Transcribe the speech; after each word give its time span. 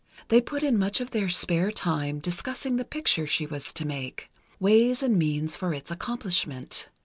They 0.29 0.41
put 0.41 0.63
in 0.63 0.79
much 0.79 0.99
of 0.99 1.11
their 1.11 1.29
spare 1.29 1.71
time 1.71 2.17
discussing 2.17 2.77
the 2.77 2.83
picture 2.83 3.27
she 3.27 3.45
was 3.45 3.71
to 3.73 3.85
make—ways 3.85 5.03
and 5.03 5.15
means 5.15 5.55
for 5.55 5.75
its 5.75 5.91
accomplishment. 5.91 6.89